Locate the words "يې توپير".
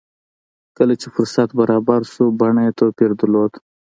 2.65-3.11